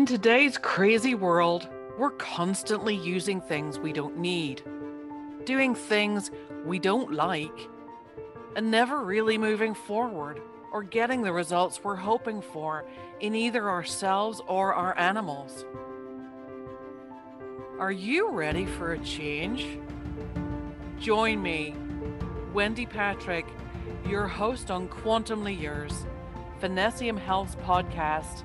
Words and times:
In 0.00 0.06
today's 0.06 0.56
crazy 0.56 1.14
world, 1.14 1.68
we're 1.98 2.12
constantly 2.12 2.96
using 2.96 3.38
things 3.38 3.78
we 3.78 3.92
don't 3.92 4.16
need, 4.16 4.62
doing 5.44 5.74
things 5.74 6.30
we 6.64 6.78
don't 6.78 7.12
like, 7.12 7.68
and 8.56 8.70
never 8.70 9.04
really 9.04 9.36
moving 9.36 9.74
forward 9.74 10.40
or 10.72 10.82
getting 10.82 11.20
the 11.20 11.34
results 11.34 11.84
we're 11.84 11.96
hoping 11.96 12.40
for 12.40 12.86
in 13.20 13.34
either 13.34 13.68
ourselves 13.68 14.40
or 14.48 14.72
our 14.72 14.96
animals. 14.96 15.66
Are 17.78 17.92
you 17.92 18.30
ready 18.30 18.64
for 18.64 18.94
a 18.94 18.98
change? 19.00 19.66
Join 20.98 21.42
me, 21.42 21.74
Wendy 22.54 22.86
Patrick, 22.86 23.44
your 24.08 24.26
host 24.26 24.70
on 24.70 24.88
Quantumly 24.88 25.60
Yours, 25.60 26.06
Finessium 26.58 27.18
Health's 27.18 27.56
podcast, 27.56 28.44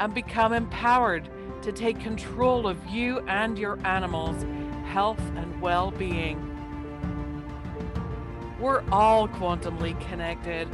and 0.00 0.14
become 0.14 0.52
empowered 0.52 1.28
to 1.62 1.72
take 1.72 2.00
control 2.00 2.66
of 2.66 2.84
you 2.86 3.20
and 3.28 3.58
your 3.58 3.78
animals' 3.84 4.44
health 4.86 5.20
and 5.36 5.60
well 5.60 5.90
being. 5.90 6.44
We're 8.60 8.82
all 8.90 9.28
quantumly 9.28 9.98
connected, 10.08 10.68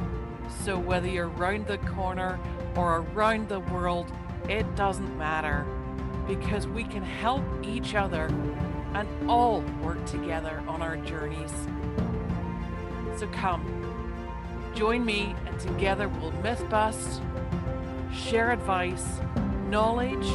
so 0.65 0.79
whether 0.79 1.09
you're 1.09 1.29
round 1.29 1.66
the 1.66 1.79
corner 1.79 2.38
or 2.77 2.98
around 3.15 3.48
the 3.48 3.60
world, 3.60 4.10
it 4.48 4.74
doesn't 4.77 5.18
matter 5.18 5.66
because 6.27 6.66
we 6.66 6.84
can 6.84 7.02
help 7.02 7.45
each 7.62 7.95
other 7.95 8.27
and 8.95 9.09
all 9.29 9.60
work 9.82 10.04
together 10.06 10.62
on 10.66 10.80
our 10.80 10.96
journeys. 10.98 11.52
So 13.16 13.26
come, 13.29 13.63
join 14.74 15.04
me, 15.04 15.35
and 15.46 15.59
together 15.60 16.09
we'll 16.09 16.32
myth 16.32 16.65
bust, 16.70 17.20
share 18.15 18.52
advice, 18.52 19.20
knowledge, 19.68 20.26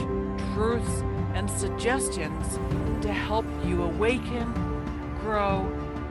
truths, 0.53 1.03
and 1.33 1.49
suggestions 1.49 2.59
to 3.02 3.11
help 3.11 3.45
you 3.66 3.83
awaken, 3.83 4.52
grow, 5.22 5.66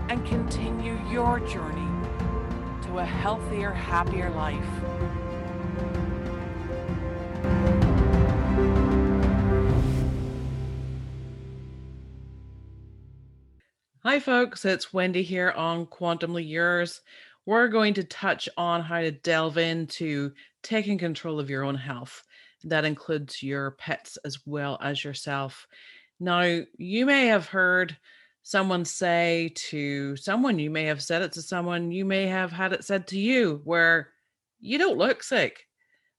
and 0.08 0.24
continue 0.26 0.98
your 1.10 1.40
journey 1.40 2.06
to 2.86 2.98
a 2.98 3.04
healthier, 3.04 3.70
happier 3.70 4.30
life. 4.30 4.64
Hi, 14.04 14.20
folks. 14.20 14.64
It's 14.64 14.94
Wendy 14.94 15.22
here 15.22 15.50
on 15.50 15.84
Quantumly 15.84 16.48
Yours. 16.48 17.02
We're 17.44 17.68
going 17.68 17.94
to 17.94 18.04
touch 18.04 18.48
on 18.56 18.82
how 18.82 19.00
to 19.00 19.10
delve 19.10 19.58
into 19.58 20.32
taking 20.68 20.98
control 20.98 21.40
of 21.40 21.48
your 21.48 21.64
own 21.64 21.74
health. 21.74 22.22
That 22.64 22.84
includes 22.84 23.42
your 23.42 23.72
pets 23.72 24.18
as 24.24 24.38
well 24.46 24.78
as 24.82 25.02
yourself. 25.02 25.66
Now, 26.20 26.62
you 26.76 27.06
may 27.06 27.26
have 27.28 27.46
heard 27.46 27.96
someone 28.42 28.84
say 28.84 29.52
to 29.54 30.16
someone, 30.16 30.58
you 30.58 30.70
may 30.70 30.84
have 30.84 31.02
said 31.02 31.22
it 31.22 31.32
to 31.32 31.42
someone, 31.42 31.90
you 31.90 32.04
may 32.04 32.26
have 32.26 32.52
had 32.52 32.72
it 32.72 32.84
said 32.84 33.06
to 33.08 33.18
you, 33.18 33.62
where 33.64 34.10
you 34.60 34.76
don't 34.76 34.98
look 34.98 35.22
sick. 35.22 35.66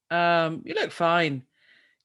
Um, 0.09 0.63
you 0.65 0.73
look 0.73 0.91
fine. 0.91 1.43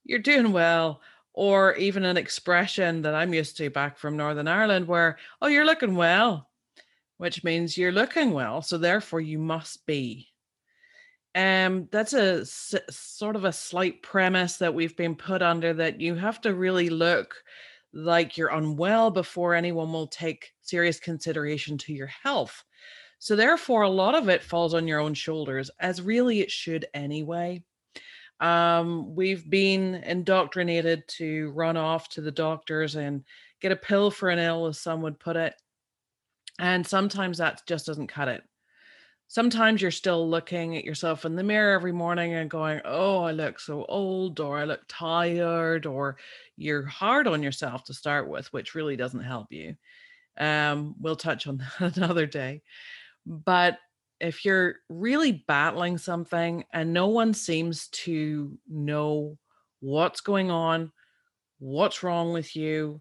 You're 0.04 0.18
doing 0.18 0.52
well 0.52 1.00
or 1.32 1.74
even 1.76 2.04
an 2.04 2.16
expression 2.16 3.02
that 3.02 3.14
I'm 3.14 3.32
used 3.32 3.56
to 3.56 3.70
back 3.70 3.96
from 3.96 4.16
Northern 4.16 4.48
Ireland 4.48 4.86
where, 4.86 5.16
oh, 5.40 5.46
you're 5.46 5.64
looking 5.64 5.94
well, 5.96 6.48
which 7.16 7.42
means 7.42 7.78
you're 7.78 7.92
looking 7.92 8.32
well. 8.32 8.60
So 8.60 8.76
therefore, 8.76 9.20
you 9.20 9.38
must 9.38 9.86
be. 9.86 10.28
Um, 11.34 11.88
that's 11.90 12.12
a 12.12 12.40
s- 12.42 12.74
sort 12.90 13.34
of 13.34 13.44
a 13.44 13.52
slight 13.52 14.02
premise 14.02 14.56
that 14.58 14.74
we've 14.74 14.96
been 14.96 15.16
put 15.16 15.42
under 15.42 15.72
that 15.74 16.00
you 16.00 16.14
have 16.14 16.40
to 16.42 16.54
really 16.54 16.90
look 16.90 17.42
like 17.92 18.36
you're 18.36 18.50
unwell 18.50 19.10
before 19.10 19.54
anyone 19.54 19.92
will 19.92 20.06
take 20.06 20.52
serious 20.62 21.00
consideration 21.00 21.76
to 21.78 21.92
your 21.92 22.06
health. 22.06 22.64
So, 23.18 23.36
therefore, 23.36 23.82
a 23.82 23.88
lot 23.90 24.14
of 24.14 24.28
it 24.28 24.42
falls 24.42 24.74
on 24.74 24.86
your 24.88 25.00
own 25.00 25.14
shoulders, 25.14 25.70
as 25.80 26.02
really 26.02 26.40
it 26.40 26.50
should 26.50 26.86
anyway. 26.94 27.62
Um, 28.40 29.14
we've 29.14 29.48
been 29.48 29.96
indoctrinated 29.96 31.08
to 31.08 31.50
run 31.52 31.76
off 31.76 32.08
to 32.10 32.20
the 32.20 32.32
doctors 32.32 32.96
and 32.96 33.24
get 33.60 33.72
a 33.72 33.76
pill 33.76 34.10
for 34.10 34.28
an 34.30 34.38
ill, 34.38 34.66
as 34.66 34.80
some 34.80 35.02
would 35.02 35.18
put 35.20 35.36
it. 35.36 35.54
And 36.58 36.86
sometimes 36.86 37.38
that 37.38 37.62
just 37.66 37.86
doesn't 37.86 38.08
cut 38.08 38.28
it. 38.28 38.42
Sometimes 39.26 39.82
you're 39.82 39.90
still 39.90 40.28
looking 40.28 40.76
at 40.76 40.84
yourself 40.84 41.24
in 41.24 41.34
the 41.34 41.42
mirror 41.42 41.74
every 41.74 41.92
morning 41.92 42.34
and 42.34 42.48
going, 42.50 42.80
Oh, 42.84 43.22
I 43.22 43.32
look 43.32 43.58
so 43.58 43.84
old, 43.86 44.38
or 44.38 44.58
I 44.58 44.64
look 44.64 44.82
tired, 44.86 45.86
or 45.86 46.18
you're 46.56 46.84
hard 46.86 47.26
on 47.26 47.42
yourself 47.42 47.84
to 47.84 47.94
start 47.94 48.28
with, 48.28 48.52
which 48.52 48.74
really 48.74 48.96
doesn't 48.96 49.22
help 49.22 49.50
you. 49.50 49.76
Um, 50.38 50.94
we'll 51.00 51.16
touch 51.16 51.46
on 51.46 51.58
that 51.80 51.96
another 51.98 52.26
day. 52.26 52.62
But 53.26 53.78
if 54.20 54.44
you're 54.44 54.76
really 54.88 55.44
battling 55.48 55.98
something 55.98 56.64
and 56.72 56.92
no 56.92 57.08
one 57.08 57.34
seems 57.34 57.88
to 57.88 58.58
know 58.68 59.38
what's 59.80 60.20
going 60.20 60.50
on, 60.50 60.92
what's 61.58 62.02
wrong 62.02 62.32
with 62.32 62.56
you, 62.56 63.00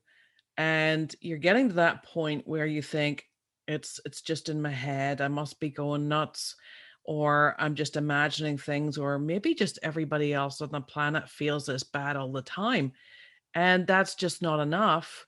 and 0.58 1.16
you're 1.22 1.38
getting 1.40 1.70
to 1.70 1.76
that 1.76 2.04
point 2.04 2.48
where 2.48 2.66
you 2.68 2.82
think 2.82 3.26
it's 3.68 4.00
it's 4.06 4.22
just 4.22 4.50
in 4.50 4.62
my 4.62 4.72
head, 4.72 5.22
I 5.22 5.28
must 5.28 5.59
be 5.59 5.69
going 5.69 6.07
nuts 6.07 6.56
or 7.06 7.56
I'm 7.59 7.75
just 7.75 7.97
imagining 7.97 8.57
things 8.57 8.97
or 8.97 9.19
maybe 9.19 9.53
just 9.53 9.79
everybody 9.84 10.34
else 10.34 10.62
on 10.62 10.69
the 10.72 10.81
planet 10.81 11.29
feels 11.29 11.66
this 11.66 11.84
bad 11.84 12.16
all 12.16 12.31
the 12.31 12.41
time 12.41 12.94
and 13.56 13.85
that's 13.85 14.16
just 14.16 14.41
not 14.41 14.59
enough. 14.59 15.25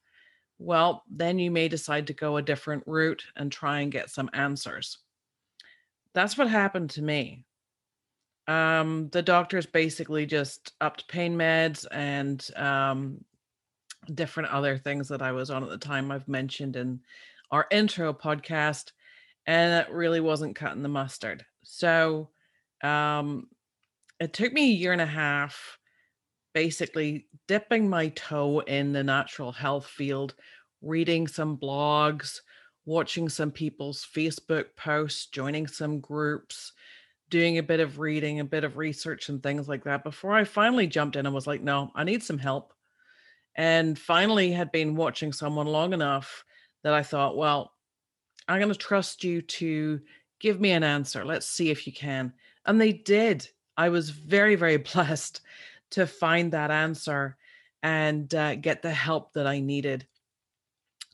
Well, 0.58 1.04
then 1.10 1.38
you 1.38 1.52
may 1.52 1.68
decide 1.68 2.08
to 2.08 2.14
go 2.14 2.38
a 2.38 2.42
different 2.42 2.84
route 2.88 3.24
and 3.36 3.52
try 3.52 3.82
and 3.82 3.92
get 3.92 4.10
some 4.10 4.30
answers. 4.34 5.00
That's 6.14 6.38
what 6.38 6.50
happened 6.50 6.92
to 6.92 7.02
me. 7.02 7.44
Um, 8.48 9.10
the 9.12 9.22
doctors 9.22 9.66
basically 9.66 10.26
just 10.26 10.74
upped 10.80 11.08
pain 11.08 11.36
meds 11.36 11.86
and 11.92 12.48
um, 12.56 13.24
different 14.14 14.50
other 14.50 14.78
things 14.78 15.08
that 15.10 15.22
I 15.22 15.32
was 15.32 15.50
on 15.50 15.64
at 15.64 15.70
the 15.70 15.78
time. 15.78 16.12
I've 16.12 16.28
mentioned 16.28 16.76
in 16.76 17.02
our 17.52 17.68
intro 17.72 18.14
podcast, 18.14 18.92
and 19.46 19.86
it 19.86 19.94
really 19.94 20.20
wasn't 20.20 20.56
cutting 20.56 20.84
the 20.84 20.90
mustard. 20.90 21.46
So 21.64 22.30
um, 22.84 23.48
it 24.20 24.34
took 24.34 24.54
me 24.54 24.72
a 24.72 24.76
year 24.76 24.94
and 24.94 25.02
a 25.02 25.06
half, 25.06 25.78
basically 26.54 27.28
dipping 27.48 27.90
my 27.90 28.10
toe 28.10 28.60
in 28.62 28.94
the 28.94 29.04
natural 29.04 29.52
health 29.52 29.88
field, 29.88 30.36
reading 30.82 31.28
some 31.28 31.58
blogs, 31.58 32.40
watching 32.86 33.28
some 33.28 33.52
people's 33.52 34.08
Facebook 34.16 34.68
posts, 34.78 35.28
joining 35.28 35.68
some 35.68 36.00
groups, 36.00 36.72
doing 37.30 37.58
a 37.58 37.64
bit 37.64 37.80
of 37.80 38.00
reading, 38.00 38.40
a 38.40 38.46
bit 38.46 38.64
of 38.64 38.78
research, 38.78 39.30
and 39.30 39.42
things 39.42 39.68
like 39.68 39.84
that 39.84 40.04
before 40.04 40.34
I 40.34 40.44
finally 40.44 40.88
jumped 40.88 41.16
in 41.16 41.26
and 41.26 41.36
was 41.36 41.48
like, 41.48 41.62
no, 41.62 41.92
I 41.96 42.04
need 42.04 42.24
some 42.24 42.38
help. 42.38 42.74
And 43.58 43.98
finally 43.98 44.52
had 44.52 44.72
been 44.72 44.96
watching 44.96 45.34
someone 45.34 45.68
long 45.68 45.94
enough 45.94 46.45
that 46.86 46.94
I 46.94 47.02
thought, 47.02 47.36
well, 47.36 47.74
I'm 48.48 48.60
going 48.60 48.72
to 48.72 48.78
trust 48.78 49.24
you 49.24 49.42
to 49.42 50.00
give 50.40 50.62
me 50.62 50.70
an 50.70 50.84
answer. 50.84 51.26
Let's 51.26 51.48
see 51.48 51.72
if 51.72 51.88
you 51.88 51.92
can. 51.92 52.32
And 52.68 52.80
they 52.80 52.94
did. 52.94 53.50
I 53.76 53.90
was 53.90 54.12
very, 54.12 54.54
very 54.54 54.78
blessed 54.94 55.42
to 55.90 56.06
find 56.06 56.52
that 56.52 56.70
answer 56.70 57.38
and 57.82 58.34
uh, 58.36 58.54
get 58.54 58.84
the 58.84 58.92
help 58.92 59.34
that 59.34 59.48
I 59.48 59.60
needed. 59.60 60.06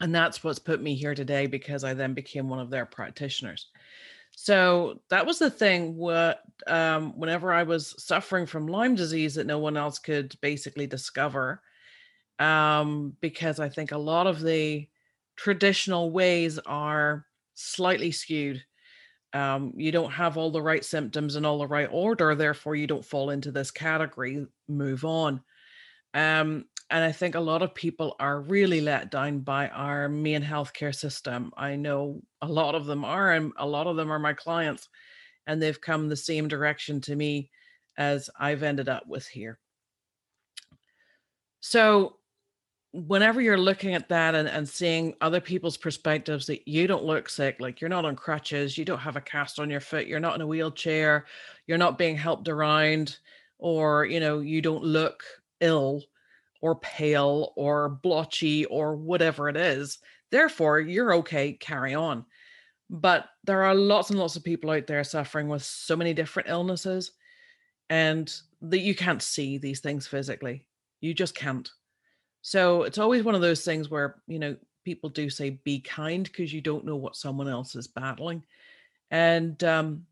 And 0.02 0.14
that's 0.14 0.44
what's 0.44 0.60
put 0.60 0.82
me 0.82 0.94
here 0.94 1.16
today 1.16 1.48
because 1.48 1.86
I 1.86 1.94
then 1.94 2.14
became 2.14 2.50
one 2.50 2.60
of 2.60 2.70
their 2.70 2.86
practitioners. 2.86 3.68
So 4.36 5.00
that 5.08 5.26
was 5.26 5.40
the 5.40 5.50
thing. 5.50 5.96
What 5.96 6.42
um, 6.68 7.18
whenever 7.18 7.54
I 7.54 7.64
was 7.64 7.96
suffering 7.98 8.46
from 8.46 8.68
Lyme 8.68 8.96
disease 8.96 9.36
that 9.36 9.48
no 9.48 9.60
one 9.60 9.78
else 9.78 10.00
could 10.00 10.36
basically 10.42 10.88
discover, 10.88 11.62
um, 12.40 13.16
because 13.22 13.62
I 13.62 13.70
think 13.70 13.94
a 13.94 13.98
lot 13.98 14.28
of 14.28 14.42
the 14.42 14.88
traditional 15.42 16.12
ways 16.12 16.60
are 16.68 17.26
slightly 17.56 18.12
skewed. 18.12 18.64
Um, 19.34 19.74
you 19.76 19.92
don't 19.92 20.12
have 20.12 20.38
all 20.38 20.52
the 20.52 20.62
right 20.62 20.86
symptoms 20.86 21.36
in 21.36 21.46
all 21.46 21.58
the 21.58 21.68
right 21.68 21.90
order, 21.92 22.36
therefore 22.36 22.76
you 22.76 22.86
don't 22.86 23.04
fall 23.04 23.32
into 23.32 23.52
this 23.52 23.72
category. 23.72 24.46
Move 24.68 25.04
on. 25.04 25.42
Um, 26.14 26.66
and 26.92 27.04
I 27.04 27.12
think 27.12 27.34
a 27.34 27.40
lot 27.40 27.64
of 27.64 27.74
people 27.74 28.16
are 28.20 28.42
really 28.42 28.82
let 28.82 29.10
down 29.10 29.40
by 29.40 29.70
our 29.70 30.08
main 30.08 30.44
healthcare 30.44 30.94
system. 30.94 31.52
I 31.58 31.76
know 31.76 32.22
a 32.44 32.48
lot 32.48 32.76
of 32.76 32.86
them 32.86 33.04
are, 33.04 33.32
and 33.32 33.52
a 33.58 33.66
lot 33.66 33.88
of 33.88 33.96
them 33.96 34.12
are 34.12 34.20
my 34.20 34.34
clients, 34.34 34.90
and 35.48 35.60
they've 35.60 35.82
come 35.82 36.08
the 36.08 36.16
same 36.16 36.50
direction 36.50 37.02
to 37.02 37.16
me 37.16 37.50
as 37.98 38.30
I've 38.40 38.62
ended 38.62 38.90
up 38.90 39.08
with 39.08 39.26
here. 39.26 39.58
So, 41.62 42.18
whenever 42.94 43.40
you're 43.42 43.58
looking 43.58 43.94
at 43.94 44.10
that 44.10 44.36
and, 44.36 44.48
and 44.48 44.68
seeing 44.68 45.14
other 45.22 45.40
people's 45.40 45.78
perspectives 45.78 46.46
that 46.48 46.68
you 46.68 46.88
don't 46.88 47.06
look 47.06 47.30
sick, 47.30 47.58
like 47.60 47.80
you're 47.80 47.90
not 47.90 48.06
on 48.06 48.16
crutches, 48.16 48.78
you 48.78 48.84
don't 48.84 49.00
have 49.00 49.16
a 49.16 49.22
cast 49.22 49.60
on 49.60 49.70
your 49.70 49.80
foot, 49.80 50.08
you're 50.08 50.20
not 50.20 50.36
in 50.36 50.42
a 50.42 50.48
wheelchair, 50.48 51.26
you're 51.68 51.78
not 51.78 51.98
being 51.98 52.18
helped 52.18 52.50
around, 52.50 53.18
or 53.60 54.06
you 54.06 54.20
know, 54.20 54.40
you 54.40 54.62
don't 54.62 54.84
look 54.84 55.24
ill 55.62 56.04
or 56.62 56.76
pale 56.76 57.54
or 57.56 57.90
blotchy 57.90 58.66
or 58.66 58.96
whatever 58.96 59.48
it 59.48 59.58
is. 59.58 60.00
Therefore, 60.30 60.80
you're 60.80 61.14
okay, 61.16 61.54
carry 61.54 61.96
on. 61.96 62.26
But 62.90 63.30
there 63.46 63.64
are 63.64 63.74
lots 63.74 64.10
and 64.10 64.20
lots 64.20 64.36
of 64.36 64.44
people 64.44 64.70
out 64.70 64.86
there 64.86 65.04
suffering 65.04 65.48
with 65.48 65.64
so 65.64 65.96
many 65.96 66.14
different 66.14 66.50
illnesses 66.50 67.14
and 67.90 68.34
that 68.62 68.80
you 68.80 68.94
can't 68.94 69.22
see 69.22 69.58
these 69.58 69.80
things 69.80 70.08
physically. 70.08 70.66
You 71.00 71.14
just 71.14 71.36
can't. 71.36 71.70
So 72.42 72.84
it's 72.84 72.98
always 72.98 73.24
one 73.24 73.36
of 73.36 73.42
those 73.42 73.64
things 73.64 73.90
where, 73.90 74.16
you 74.28 74.40
know, 74.40 74.56
people 74.84 75.10
do 75.10 75.30
say 75.30 75.52
be 75.64 75.80
kind 75.80 76.24
because 76.24 76.52
you 76.52 76.62
don't 76.62 76.86
know 76.86 76.96
what 76.96 77.16
someone 77.16 77.48
else 77.48 77.76
is 77.76 77.88
battling. 77.88 78.44
And 79.12 79.64
um, 79.64 80.06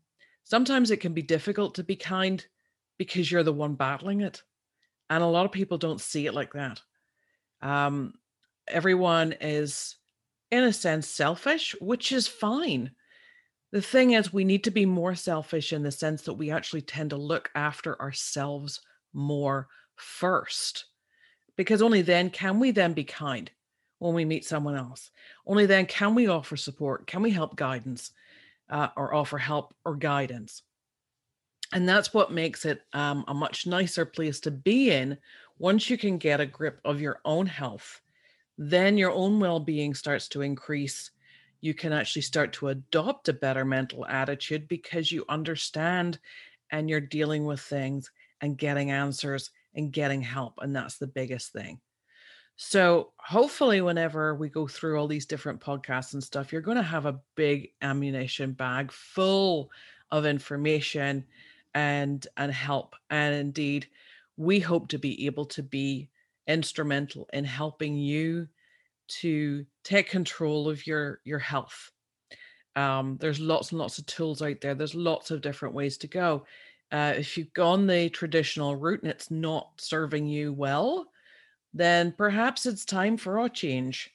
sometimes 0.44 0.90
it 0.90 0.98
can 0.98 1.12
be 1.12 1.22
difficult 1.22 1.74
to 1.74 1.84
be 1.84 1.96
kind 1.96 2.44
because 2.98 3.30
you're 3.30 3.42
the 3.42 3.52
one 3.52 3.74
battling 3.74 4.20
it. 4.20 4.42
And 5.08 5.22
a 5.22 5.26
lot 5.26 5.46
of 5.46 5.52
people 5.52 5.78
don't 5.78 6.00
see 6.00 6.26
it 6.26 6.34
like 6.34 6.52
that. 6.52 6.80
Um, 7.62 8.14
everyone 8.68 9.34
is, 9.40 9.96
in 10.50 10.64
a 10.64 10.72
sense, 10.72 11.08
selfish, 11.08 11.74
which 11.80 12.12
is 12.12 12.28
fine. 12.28 12.92
The 13.72 13.82
thing 13.82 14.12
is, 14.12 14.32
we 14.32 14.44
need 14.44 14.64
to 14.64 14.70
be 14.70 14.86
more 14.86 15.14
selfish 15.14 15.72
in 15.72 15.82
the 15.82 15.90
sense 15.90 16.22
that 16.22 16.34
we 16.34 16.50
actually 16.50 16.82
tend 16.82 17.10
to 17.10 17.16
look 17.16 17.50
after 17.54 18.00
ourselves 18.00 18.80
more 19.12 19.68
first, 19.96 20.86
because 21.60 21.82
only 21.82 22.00
then 22.00 22.30
can 22.30 22.58
we 22.58 22.70
then 22.70 22.94
be 22.94 23.04
kind 23.04 23.50
when 23.98 24.14
we 24.14 24.24
meet 24.24 24.46
someone 24.46 24.76
else. 24.76 25.10
Only 25.46 25.66
then 25.66 25.84
can 25.84 26.14
we 26.14 26.26
offer 26.26 26.56
support, 26.56 27.06
can 27.06 27.20
we 27.20 27.30
help 27.30 27.54
guidance, 27.54 28.12
uh, 28.70 28.88
or 28.96 29.12
offer 29.12 29.36
help 29.36 29.74
or 29.84 29.94
guidance. 29.94 30.62
And 31.74 31.86
that's 31.86 32.14
what 32.14 32.32
makes 32.32 32.64
it 32.64 32.80
um, 32.94 33.26
a 33.28 33.34
much 33.34 33.66
nicer 33.66 34.06
place 34.06 34.40
to 34.40 34.50
be 34.50 34.90
in 34.90 35.18
once 35.58 35.90
you 35.90 35.98
can 35.98 36.16
get 36.16 36.40
a 36.40 36.46
grip 36.46 36.80
of 36.82 36.98
your 36.98 37.20
own 37.26 37.44
health. 37.44 38.00
Then 38.56 38.96
your 38.96 39.12
own 39.12 39.38
well 39.38 39.60
being 39.60 39.92
starts 39.92 40.28
to 40.28 40.40
increase. 40.40 41.10
You 41.60 41.74
can 41.74 41.92
actually 41.92 42.22
start 42.22 42.54
to 42.54 42.68
adopt 42.68 43.28
a 43.28 43.34
better 43.34 43.66
mental 43.66 44.06
attitude 44.06 44.66
because 44.66 45.12
you 45.12 45.26
understand 45.28 46.20
and 46.70 46.88
you're 46.88 47.02
dealing 47.02 47.44
with 47.44 47.60
things 47.60 48.10
and 48.40 48.56
getting 48.56 48.92
answers 48.92 49.50
and 49.74 49.92
getting 49.92 50.22
help. 50.22 50.54
And 50.60 50.74
that's 50.74 50.98
the 50.98 51.06
biggest 51.06 51.52
thing. 51.52 51.80
So, 52.56 53.12
hopefully, 53.16 53.80
whenever 53.80 54.34
we 54.34 54.50
go 54.50 54.68
through 54.68 55.00
all 55.00 55.08
these 55.08 55.24
different 55.24 55.60
podcasts 55.60 56.12
and 56.12 56.22
stuff, 56.22 56.52
you're 56.52 56.60
going 56.60 56.76
to 56.76 56.82
have 56.82 57.06
a 57.06 57.20
big 57.34 57.70
ammunition 57.80 58.52
bag 58.52 58.92
full 58.92 59.70
of 60.10 60.26
information 60.26 61.24
and 61.74 62.26
and 62.36 62.52
help 62.52 62.96
and 63.10 63.34
indeed 63.34 63.86
we 64.36 64.58
hope 64.58 64.88
to 64.88 64.98
be 64.98 65.26
able 65.26 65.44
to 65.44 65.62
be 65.62 66.08
instrumental 66.48 67.28
in 67.32 67.44
helping 67.44 67.96
you 67.96 68.48
to 69.06 69.64
take 69.84 70.08
control 70.08 70.68
of 70.68 70.86
your 70.86 71.20
your 71.24 71.38
health 71.38 71.92
um, 72.76 73.18
there's 73.20 73.40
lots 73.40 73.70
and 73.70 73.80
lots 73.80 73.98
of 73.98 74.06
tools 74.06 74.42
out 74.42 74.60
there 74.60 74.74
there's 74.74 74.94
lots 74.94 75.30
of 75.30 75.42
different 75.42 75.74
ways 75.74 75.96
to 75.98 76.06
go 76.06 76.44
uh, 76.92 77.14
if 77.16 77.36
you've 77.36 77.52
gone 77.52 77.86
the 77.86 78.08
traditional 78.10 78.76
route 78.76 79.02
and 79.02 79.10
it's 79.10 79.30
not 79.30 79.70
serving 79.78 80.26
you 80.26 80.52
well 80.52 81.06
then 81.72 82.12
perhaps 82.16 82.66
it's 82.66 82.84
time 82.84 83.16
for 83.16 83.38
a 83.38 83.48
change 83.48 84.10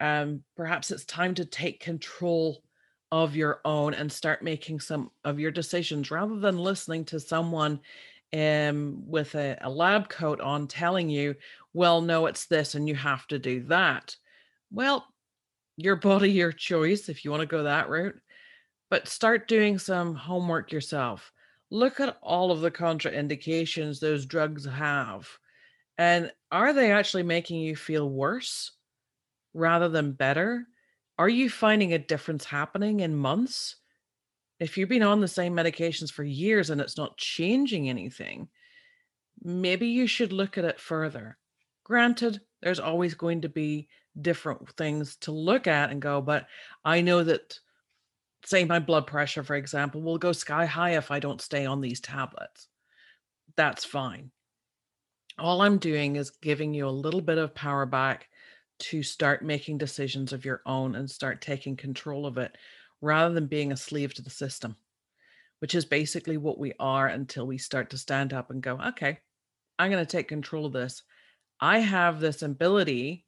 um, 0.00 0.42
perhaps 0.56 0.90
it's 0.90 1.04
time 1.04 1.34
to 1.34 1.44
take 1.44 1.80
control 1.80 2.62
of 3.12 3.36
your 3.36 3.60
own 3.64 3.94
and 3.94 4.10
start 4.10 4.42
making 4.42 4.80
some 4.80 5.10
of 5.24 5.38
your 5.38 5.52
decisions 5.52 6.10
rather 6.10 6.36
than 6.40 6.58
listening 6.58 7.04
to 7.04 7.20
someone 7.20 7.80
um, 8.32 9.04
with 9.06 9.34
a, 9.36 9.56
a 9.60 9.70
lab 9.70 10.08
coat 10.08 10.40
on 10.40 10.66
telling 10.66 11.08
you, 11.08 11.36
well, 11.72 12.00
no, 12.00 12.26
it's 12.26 12.46
this 12.46 12.74
and 12.74 12.88
you 12.88 12.96
have 12.96 13.26
to 13.28 13.38
do 13.38 13.62
that. 13.64 14.16
Well, 14.72 15.06
your 15.76 15.96
body, 16.10 16.32
your 16.32 16.52
choice, 16.52 17.08
if 17.08 17.24
you 17.24 17.30
want 17.30 17.42
to 17.42 17.46
go 17.46 17.62
that 17.62 17.88
route. 17.88 18.18
But 18.90 19.08
start 19.08 19.48
doing 19.48 19.78
some 19.78 20.14
homework 20.14 20.72
yourself. 20.72 21.32
Look 21.74 21.98
at 21.98 22.18
all 22.22 22.52
of 22.52 22.60
the 22.60 22.70
contraindications 22.70 23.98
those 23.98 24.26
drugs 24.26 24.64
have. 24.64 25.28
And 25.98 26.30
are 26.52 26.72
they 26.72 26.92
actually 26.92 27.24
making 27.24 27.58
you 27.58 27.74
feel 27.74 28.08
worse 28.08 28.70
rather 29.54 29.88
than 29.88 30.12
better? 30.12 30.68
Are 31.18 31.28
you 31.28 31.50
finding 31.50 31.92
a 31.92 31.98
difference 31.98 32.44
happening 32.44 33.00
in 33.00 33.16
months? 33.16 33.74
If 34.60 34.78
you've 34.78 34.88
been 34.88 35.02
on 35.02 35.20
the 35.20 35.26
same 35.26 35.52
medications 35.52 36.12
for 36.12 36.22
years 36.22 36.70
and 36.70 36.80
it's 36.80 36.96
not 36.96 37.18
changing 37.18 37.88
anything, 37.88 38.46
maybe 39.42 39.88
you 39.88 40.06
should 40.06 40.32
look 40.32 40.56
at 40.56 40.64
it 40.64 40.78
further. 40.78 41.38
Granted, 41.82 42.40
there's 42.62 42.78
always 42.78 43.14
going 43.14 43.40
to 43.40 43.48
be 43.48 43.88
different 44.22 44.70
things 44.76 45.16
to 45.16 45.32
look 45.32 45.66
at 45.66 45.90
and 45.90 46.00
go, 46.00 46.20
but 46.20 46.46
I 46.84 47.00
know 47.00 47.24
that, 47.24 47.58
say, 48.46 48.64
my 48.64 48.78
blood 48.78 49.06
pressure, 49.06 49.42
for 49.42 49.56
example, 49.56 50.02
will 50.02 50.18
go 50.18 50.32
sky 50.32 50.66
high 50.66 50.96
if 50.96 51.10
I 51.10 51.18
don't 51.18 51.40
stay 51.40 51.66
on 51.66 51.80
these 51.80 52.00
tablets. 52.00 52.68
That's 53.56 53.84
fine. 53.84 54.30
All 55.38 55.62
I'm 55.62 55.78
doing 55.78 56.16
is 56.16 56.30
giving 56.30 56.74
you 56.74 56.86
a 56.86 56.90
little 56.90 57.20
bit 57.20 57.38
of 57.38 57.54
power 57.54 57.86
back 57.86 58.28
to 58.80 59.02
start 59.02 59.44
making 59.44 59.78
decisions 59.78 60.32
of 60.32 60.44
your 60.44 60.62
own 60.66 60.94
and 60.94 61.10
start 61.10 61.40
taking 61.40 61.76
control 61.76 62.26
of 62.26 62.38
it 62.38 62.56
rather 63.00 63.34
than 63.34 63.46
being 63.46 63.72
a 63.72 63.76
slave 63.76 64.14
to 64.14 64.22
the 64.22 64.30
system, 64.30 64.76
which 65.60 65.74
is 65.74 65.84
basically 65.84 66.36
what 66.36 66.58
we 66.58 66.72
are 66.78 67.08
until 67.08 67.46
we 67.46 67.58
start 67.58 67.90
to 67.90 67.98
stand 67.98 68.32
up 68.32 68.50
and 68.50 68.62
go, 68.62 68.80
okay, 68.88 69.18
I'm 69.78 69.90
going 69.90 70.04
to 70.04 70.10
take 70.10 70.28
control 70.28 70.66
of 70.66 70.72
this. 70.72 71.02
I 71.60 71.78
have 71.80 72.20
this 72.20 72.42
ability 72.42 73.23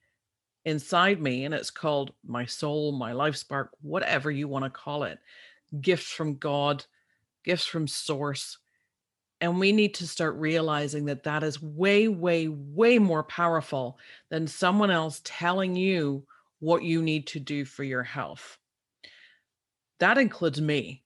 inside 0.66 1.22
me, 1.22 1.46
and 1.46 1.54
it's 1.54 1.70
called 1.70 2.12
my 2.26 2.44
soul, 2.44 2.92
my 2.92 3.12
life 3.12 3.36
spark, 3.36 3.70
whatever 3.80 4.30
you 4.30 4.48
want 4.48 4.64
to 4.64 4.70
call 4.70 5.04
it 5.04 5.18
gifts 5.80 6.12
from 6.12 6.36
God, 6.36 6.84
gifts 7.44 7.64
from 7.64 7.88
source 7.88 8.58
and 9.40 9.58
we 9.60 9.72
need 9.72 9.94
to 9.94 10.06
start 10.06 10.34
realizing 10.36 11.04
that 11.06 11.24
that 11.24 11.42
is 11.42 11.62
way, 11.62 12.08
way, 12.08 12.48
way 12.48 12.98
more 12.98 13.22
powerful 13.22 13.98
than 14.30 14.46
someone 14.46 14.90
else 14.90 15.20
telling 15.24 15.76
you 15.76 16.24
what 16.60 16.82
you 16.82 17.02
need 17.02 17.26
to 17.28 17.40
do 17.40 17.64
for 17.64 17.84
your 17.84 18.02
health. 18.02 18.56
That 20.00 20.16
includes 20.16 20.60
me. 20.60 21.02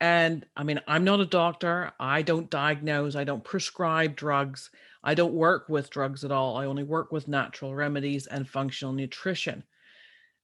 And 0.00 0.46
I 0.56 0.62
mean, 0.62 0.80
I'm 0.86 1.04
not 1.04 1.20
a 1.20 1.26
doctor. 1.26 1.92
I 1.98 2.22
don't 2.22 2.48
diagnose, 2.48 3.16
I 3.16 3.24
don't 3.24 3.44
prescribe 3.44 4.16
drugs. 4.16 4.70
I 5.02 5.14
don't 5.14 5.32
work 5.32 5.68
with 5.68 5.90
drugs 5.90 6.24
at 6.24 6.32
all. 6.32 6.56
I 6.56 6.66
only 6.66 6.84
work 6.84 7.12
with 7.12 7.28
natural 7.28 7.74
remedies 7.74 8.26
and 8.26 8.48
functional 8.48 8.92
nutrition. 8.92 9.64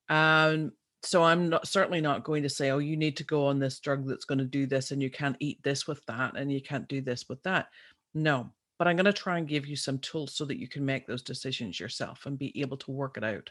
Um, 0.09 0.73
so 1.07 1.23
i'm 1.23 1.49
not 1.49 1.67
certainly 1.67 2.01
not 2.01 2.25
going 2.25 2.43
to 2.43 2.49
say 2.49 2.71
oh 2.71 2.79
you 2.79 2.97
need 2.97 3.17
to 3.17 3.25
go 3.25 3.47
on 3.47 3.59
this 3.59 3.79
drug 3.79 4.07
that's 4.07 4.25
going 4.25 4.39
to 4.39 4.45
do 4.45 4.67
this 4.67 4.91
and 4.91 5.03
you 5.03 5.11
can't 5.11 5.37
eat 5.41 5.63
this 5.63 5.87
with 5.87 6.05
that 6.07 6.37
and 6.37 6.53
you 6.53 6.61
can't 6.61 6.89
do 6.89 7.01
this 7.01 7.29
with 7.29 7.43
that 7.43 7.69
no 8.15 8.51
but 8.79 8.89
i'm 8.89 8.97
going 8.97 9.05
to 9.07 9.13
try 9.13 9.39
and 9.39 9.49
give 9.49 9.67
you 9.67 9.77
some 9.77 9.99
tools 9.99 10.35
so 10.35 10.45
that 10.45 10.59
you 10.59 10.69
can 10.69 10.85
make 10.85 11.07
those 11.07 11.23
decisions 11.23 11.79
yourself 11.79 12.27
and 12.27 12.39
be 12.39 12.53
able 12.61 12.77
to 12.77 12.91
work 12.91 13.17
it 13.17 13.25
out 13.25 13.49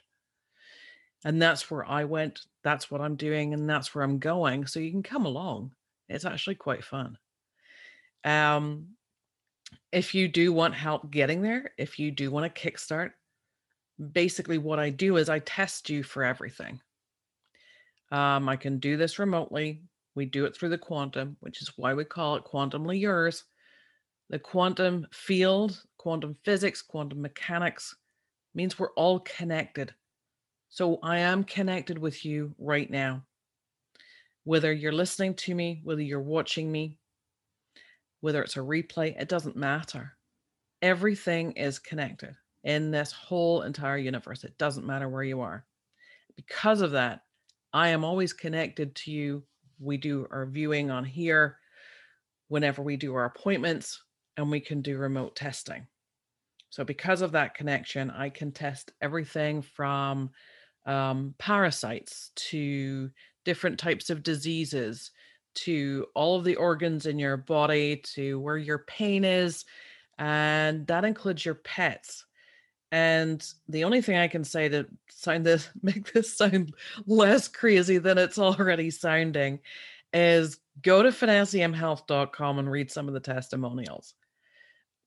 and 1.23 1.41
that's 1.41 1.71
where 1.71 1.85
i 1.89 2.03
went 2.03 2.41
that's 2.63 2.91
what 2.91 3.01
i'm 3.01 3.15
doing 3.15 3.53
and 3.53 3.69
that's 3.69 3.95
where 3.95 4.03
i'm 4.03 4.19
going 4.19 4.65
so 4.65 4.79
you 4.79 4.91
can 4.91 5.03
come 5.03 5.25
along 5.25 5.71
it's 6.09 6.25
actually 6.25 6.55
quite 6.55 6.83
fun 6.83 7.17
um 8.25 8.87
if 9.91 10.13
you 10.13 10.27
do 10.27 10.51
want 10.53 10.73
help 10.73 11.09
getting 11.11 11.41
there 11.41 11.71
if 11.77 11.99
you 11.99 12.11
do 12.11 12.31
want 12.31 12.53
to 12.53 12.69
kickstart 12.69 13.11
basically 14.11 14.57
what 14.57 14.79
i 14.79 14.89
do 14.89 15.17
is 15.17 15.29
i 15.29 15.39
test 15.39 15.89
you 15.89 16.03
for 16.03 16.23
everything 16.23 16.79
um, 18.11 18.47
I 18.47 18.55
can 18.55 18.79
do 18.79 18.97
this 18.97 19.19
remotely. 19.19 19.81
We 20.15 20.25
do 20.25 20.45
it 20.45 20.55
through 20.55 20.69
the 20.69 20.77
quantum, 20.77 21.37
which 21.39 21.61
is 21.61 21.73
why 21.75 21.93
we 21.93 22.05
call 22.05 22.35
it 22.35 22.45
quantumly 22.45 22.99
yours. 22.99 23.43
The 24.29 24.39
quantum 24.39 25.07
field, 25.11 25.81
quantum 25.97 26.35
physics, 26.43 26.81
quantum 26.81 27.21
mechanics 27.21 27.95
means 28.53 28.79
we're 28.79 28.93
all 28.93 29.19
connected. 29.19 29.93
So 30.69 30.99
I 31.03 31.19
am 31.19 31.43
connected 31.43 31.97
with 31.97 32.25
you 32.25 32.53
right 32.57 32.89
now. 32.89 33.23
Whether 34.45 34.71
you're 34.71 34.91
listening 34.91 35.33
to 35.35 35.55
me, 35.55 35.81
whether 35.83 36.01
you're 36.01 36.21
watching 36.21 36.71
me, 36.71 36.97
whether 38.25 38.41
it's 38.41 38.57
a 38.57 38.59
replay, 38.59 39.15
it 39.21 39.29
doesn't 39.29 39.55
matter. 39.55 40.17
Everything 40.81 41.51
is 41.51 41.77
connected 41.77 42.35
in 42.63 42.89
this 42.89 43.11
whole 43.11 43.61
entire 43.61 43.99
universe. 43.99 44.43
It 44.43 44.57
doesn't 44.57 44.87
matter 44.87 45.07
where 45.07 45.23
you 45.23 45.41
are. 45.41 45.63
Because 46.35 46.81
of 46.81 46.89
that, 46.93 47.21
I 47.71 47.89
am 47.89 48.03
always 48.03 48.33
connected 48.33 48.95
to 48.95 49.11
you. 49.11 49.43
We 49.79 49.97
do 49.97 50.25
our 50.31 50.47
viewing 50.47 50.89
on 50.89 51.05
here 51.05 51.59
whenever 52.47 52.81
we 52.81 52.97
do 52.97 53.13
our 53.13 53.25
appointments, 53.25 54.01
and 54.37 54.49
we 54.49 54.59
can 54.59 54.81
do 54.81 54.97
remote 54.97 55.35
testing. 55.35 55.85
So, 56.71 56.83
because 56.83 57.21
of 57.21 57.31
that 57.33 57.53
connection, 57.53 58.09
I 58.09 58.29
can 58.29 58.51
test 58.51 58.91
everything 59.03 59.61
from 59.61 60.31
um, 60.87 61.35
parasites 61.37 62.31
to 62.35 63.11
different 63.43 63.77
types 63.77 64.09
of 64.09 64.23
diseases 64.23 65.11
to 65.55 66.07
all 66.13 66.37
of 66.37 66.43
the 66.43 66.55
organs 66.55 67.05
in 67.05 67.19
your 67.19 67.37
body 67.37 67.97
to 67.97 68.39
where 68.39 68.57
your 68.57 68.79
pain 68.79 69.23
is 69.23 69.65
and 70.17 70.87
that 70.87 71.05
includes 71.05 71.45
your 71.45 71.55
pets. 71.55 72.25
And 72.91 73.45
the 73.67 73.83
only 73.83 74.01
thing 74.01 74.17
I 74.17 74.27
can 74.27 74.43
say 74.43 74.69
to 74.69 74.85
sound 75.09 75.45
this, 75.45 75.69
make 75.81 76.11
this 76.13 76.33
sound 76.33 76.73
less 77.05 77.47
crazy 77.47 77.97
than 77.97 78.17
it's 78.17 78.39
already 78.39 78.91
sounding, 78.91 79.59
is 80.13 80.59
go 80.81 81.03
to 81.03 81.09
finessiumhealth.com 81.09 82.59
and 82.59 82.71
read 82.71 82.91
some 82.91 83.07
of 83.07 83.13
the 83.13 83.19
testimonials. 83.19 84.13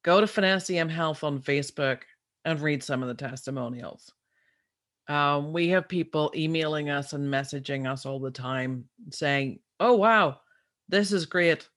Go 0.02 0.20
to 0.20 0.26
Finesse 0.26 0.68
Health 0.68 1.24
on 1.24 1.40
Facebook 1.40 2.02
and 2.44 2.60
read 2.60 2.82
some 2.82 3.02
of 3.02 3.08
the 3.08 3.14
testimonials. 3.14 4.12
Um, 5.08 5.52
we 5.52 5.68
have 5.68 5.88
people 5.88 6.30
emailing 6.36 6.90
us 6.90 7.14
and 7.14 7.32
messaging 7.32 7.90
us 7.90 8.04
all 8.04 8.20
the 8.20 8.30
time 8.30 8.84
saying, 9.10 9.60
Oh, 9.80 9.94
wow, 9.94 10.40
this 10.88 11.12
is 11.12 11.26
great. 11.26 11.68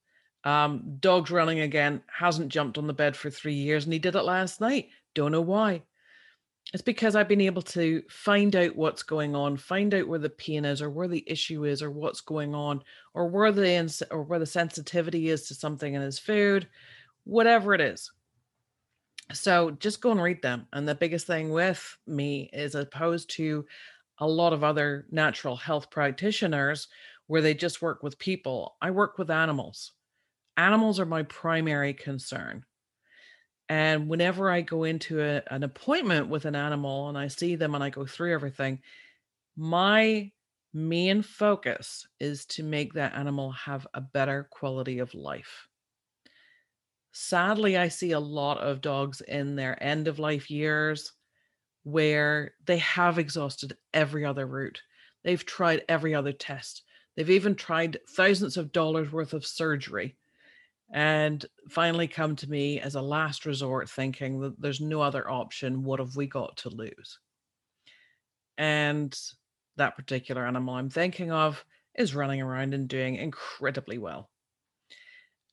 Um, 0.43 0.97
dog's 0.99 1.29
running 1.31 1.59
again, 1.59 2.03
hasn't 2.07 2.49
jumped 2.49 2.77
on 2.77 2.87
the 2.87 2.93
bed 2.93 3.15
for 3.15 3.29
three 3.29 3.53
years, 3.53 3.83
and 3.83 3.93
he 3.93 3.99
did 3.99 4.15
it 4.15 4.23
last 4.23 4.59
night. 4.59 4.89
Don't 5.13 5.31
know 5.31 5.41
why. 5.41 5.83
It's 6.73 6.81
because 6.81 7.15
I've 7.15 7.27
been 7.27 7.41
able 7.41 7.63
to 7.63 8.01
find 8.09 8.55
out 8.55 8.75
what's 8.75 9.03
going 9.03 9.35
on, 9.35 9.57
find 9.57 9.93
out 9.93 10.07
where 10.07 10.19
the 10.19 10.29
pain 10.29 10.63
is, 10.63 10.81
or 10.81 10.89
where 10.89 11.07
the 11.07 11.23
issue 11.27 11.65
is, 11.65 11.81
or 11.81 11.91
what's 11.91 12.21
going 12.21 12.55
on, 12.55 12.81
or 13.13 13.27
where 13.27 13.51
the 13.51 13.69
ins- 13.69 14.03
or 14.09 14.23
where 14.23 14.39
the 14.39 14.45
sensitivity 14.45 15.29
is 15.29 15.47
to 15.47 15.55
something 15.55 15.93
in 15.93 16.01
his 16.01 16.17
food, 16.19 16.67
whatever 17.25 17.73
it 17.73 17.81
is. 17.81 18.11
So 19.33 19.71
just 19.71 20.01
go 20.01 20.11
and 20.11 20.21
read 20.21 20.41
them. 20.41 20.67
And 20.73 20.87
the 20.87 20.95
biggest 20.95 21.27
thing 21.27 21.49
with 21.51 21.97
me 22.07 22.49
is 22.53 22.75
opposed 22.75 23.29
to 23.31 23.65
a 24.19 24.27
lot 24.27 24.53
of 24.53 24.63
other 24.63 25.07
natural 25.11 25.55
health 25.55 25.89
practitioners 25.89 26.87
where 27.31 27.41
they 27.41 27.53
just 27.53 27.81
work 27.81 28.03
with 28.03 28.19
people. 28.19 28.75
I 28.81 28.91
work 28.91 29.17
with 29.17 29.31
animals. 29.31 29.93
Animals 30.57 30.99
are 30.99 31.05
my 31.05 31.23
primary 31.23 31.93
concern. 31.93 32.65
And 33.69 34.09
whenever 34.09 34.51
I 34.51 34.59
go 34.59 34.83
into 34.83 35.21
a, 35.21 35.41
an 35.49 35.63
appointment 35.63 36.27
with 36.27 36.43
an 36.43 36.57
animal 36.57 37.07
and 37.07 37.17
I 37.17 37.29
see 37.29 37.55
them 37.55 37.73
and 37.73 37.81
I 37.81 37.89
go 37.89 38.05
through 38.05 38.33
everything, 38.33 38.79
my 39.55 40.29
main 40.73 41.21
focus 41.21 42.05
is 42.19 42.45
to 42.47 42.63
make 42.63 42.95
that 42.95 43.15
animal 43.15 43.53
have 43.53 43.87
a 43.93 44.01
better 44.01 44.49
quality 44.51 44.99
of 44.99 45.13
life. 45.13 45.69
Sadly, 47.13 47.77
I 47.77 47.87
see 47.87 48.11
a 48.11 48.19
lot 48.19 48.57
of 48.57 48.81
dogs 48.81 49.21
in 49.21 49.55
their 49.55 49.81
end 49.81 50.09
of 50.09 50.19
life 50.19 50.51
years 50.51 51.13
where 51.83 52.55
they 52.65 52.79
have 52.79 53.19
exhausted 53.19 53.77
every 53.93 54.25
other 54.25 54.45
route. 54.45 54.81
They've 55.23 55.45
tried 55.45 55.85
every 55.87 56.13
other 56.13 56.33
test. 56.33 56.83
They've 57.15 57.29
even 57.29 57.55
tried 57.55 57.99
thousands 58.09 58.57
of 58.57 58.71
dollars 58.71 59.11
worth 59.11 59.33
of 59.33 59.45
surgery 59.45 60.15
and 60.93 61.45
finally 61.69 62.07
come 62.07 62.35
to 62.37 62.49
me 62.49 62.79
as 62.79 62.95
a 62.95 63.01
last 63.01 63.45
resort 63.45 63.89
thinking 63.89 64.41
that 64.41 64.59
there's 64.61 64.81
no 64.81 65.01
other 65.01 65.29
option. 65.29 65.83
What 65.83 65.99
have 65.99 66.15
we 66.15 66.27
got 66.27 66.57
to 66.57 66.69
lose? 66.69 67.19
And 68.57 69.17
that 69.77 69.95
particular 69.95 70.45
animal 70.45 70.75
i'm 70.75 70.89
thinking 70.89 71.31
of 71.31 71.63
is 71.95 72.13
running 72.13 72.41
around 72.41 72.73
and 72.73 72.87
doing 72.87 73.15
incredibly 73.15 73.97
well. 73.97 74.29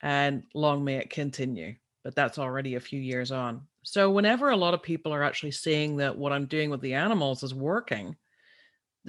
And 0.02 0.42
long 0.54 0.84
may 0.84 0.96
it 0.96 1.10
continue 1.10 1.76
but 2.04 2.14
that's 2.14 2.38
already 2.38 2.74
a 2.74 2.80
few 2.80 2.98
years 2.98 3.30
on. 3.30 3.60
So 3.82 4.10
whenever 4.10 4.48
a 4.48 4.56
lot 4.56 4.72
of 4.72 4.82
people 4.82 5.12
are 5.12 5.22
actually 5.22 5.50
seeing 5.50 5.96
that 5.98 6.16
what 6.16 6.32
i'm 6.32 6.46
doing 6.46 6.70
with 6.70 6.80
the 6.80 6.94
animals 6.94 7.42
is 7.42 7.54
working 7.54 8.16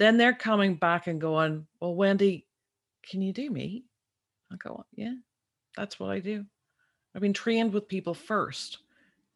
then 0.00 0.16
they're 0.16 0.34
coming 0.34 0.74
back 0.74 1.06
and 1.06 1.20
going 1.20 1.66
well 1.80 1.94
wendy 1.94 2.46
can 3.08 3.22
you 3.22 3.32
do 3.32 3.50
me 3.50 3.84
i 4.52 4.56
go 4.56 4.84
yeah 4.96 5.14
that's 5.76 5.98
what 5.98 6.10
I 6.10 6.20
do. 6.20 6.44
I've 7.14 7.22
been 7.22 7.32
trained 7.32 7.72
with 7.72 7.88
people 7.88 8.14
first, 8.14 8.78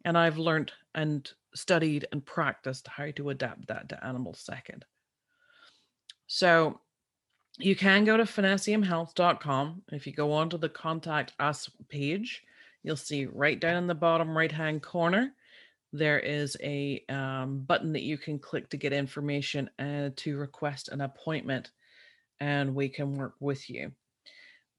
and 0.04 0.16
I've 0.16 0.38
learned 0.38 0.73
and 0.94 1.30
studied 1.54 2.06
and 2.12 2.25
practiced 2.25 2.88
how 2.88 3.11
to 3.12 3.30
adapt 3.30 3.68
that 3.68 3.88
to 3.88 4.04
animals 4.04 4.40
second. 4.40 4.85
So 6.26 6.80
you 7.59 7.76
can 7.76 8.04
go 8.04 8.16
to 8.16 8.25
finessiumhealth.com. 8.25 9.83
If 9.92 10.06
you 10.06 10.12
go 10.12 10.33
onto 10.33 10.59
the 10.59 10.68
contact 10.68 11.33
us 11.38 11.71
page, 11.88 12.42
you'll 12.83 12.97
see 12.97 13.26
right 13.26 13.59
down 13.59 13.76
in 13.76 13.87
the 13.87 13.94
bottom 13.94 14.37
right 14.37 14.52
hand 14.52 14.83
corner, 14.83 15.33
there 15.95 16.19
is 16.19 16.57
a 16.61 17.05
um, 17.09 17.61
button 17.61 17.93
that 17.93 18.03
you 18.03 18.19
can 18.19 18.39
click 18.39 18.69
to 18.71 18.77
get 18.77 18.93
information 18.93 19.71
and 19.79 20.11
uh, 20.11 20.15
to 20.17 20.37
request 20.37 20.89
an 20.89 21.01
appointment, 21.01 21.71
and 22.41 22.75
we 22.75 22.89
can 22.89 23.15
work 23.15 23.35
with 23.39 23.71
you. 23.71 23.93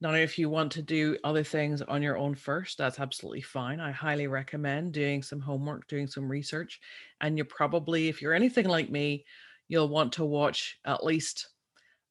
Now, 0.02 0.12
if 0.12 0.38
you 0.38 0.50
want 0.50 0.72
to 0.72 0.82
do 0.82 1.16
other 1.24 1.42
things 1.42 1.80
on 1.80 2.02
your 2.02 2.18
own 2.18 2.34
first, 2.34 2.76
that's 2.76 3.00
absolutely 3.00 3.40
fine. 3.40 3.80
I 3.80 3.92
highly 3.92 4.26
recommend 4.26 4.92
doing 4.92 5.22
some 5.22 5.40
homework, 5.40 5.88
doing 5.88 6.06
some 6.06 6.28
research. 6.28 6.80
And 7.22 7.38
you 7.38 7.44
probably, 7.46 8.08
if 8.08 8.20
you're 8.20 8.34
anything 8.34 8.68
like 8.68 8.90
me, 8.90 9.24
you'll 9.68 9.88
want 9.88 10.12
to 10.14 10.24
watch 10.26 10.78
at 10.84 11.02
least 11.02 11.48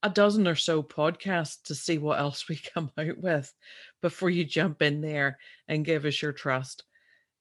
a 0.01 0.09
dozen 0.09 0.47
or 0.47 0.55
so 0.55 0.81
podcasts 0.81 1.61
to 1.65 1.75
see 1.75 1.99
what 1.99 2.19
else 2.19 2.45
we 2.49 2.55
come 2.55 2.89
out 2.97 3.19
with 3.19 3.53
before 4.01 4.31
you 4.31 4.45
jump 4.45 4.81
in 4.81 4.99
there 4.99 5.37
and 5.67 5.85
give 5.85 6.05
us 6.05 6.23
your 6.23 6.33
trust. 6.33 6.85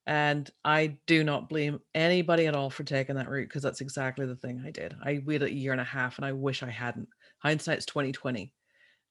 And 0.06 0.50
I 0.64 0.98
do 1.06 1.24
not 1.24 1.48
blame 1.48 1.80
anybody 1.94 2.46
at 2.46 2.54
all 2.54 2.68
for 2.68 2.84
taking 2.84 3.16
that 3.16 3.30
route 3.30 3.48
because 3.48 3.62
that's 3.62 3.80
exactly 3.80 4.26
the 4.26 4.36
thing 4.36 4.62
I 4.64 4.70
did. 4.70 4.94
I 5.02 5.22
waited 5.24 5.48
a 5.48 5.54
year 5.54 5.72
and 5.72 5.80
a 5.80 5.84
half 5.84 6.18
and 6.18 6.26
I 6.26 6.32
wish 6.32 6.62
I 6.62 6.70
hadn't. 6.70 7.08
Hindsight's 7.38 7.86
2020 7.86 8.52